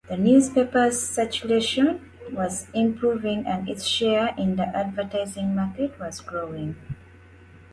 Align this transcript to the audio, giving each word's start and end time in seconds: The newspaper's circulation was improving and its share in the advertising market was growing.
The 0.09 0.17
newspaper's 0.17 0.99
circulation 0.99 2.09
was 2.31 2.67
improving 2.73 3.45
and 3.45 3.69
its 3.69 3.85
share 3.85 4.33
in 4.35 4.55
the 4.55 4.63
advertising 4.65 5.53
market 5.53 5.99
was 5.99 6.21
growing. 6.21 6.75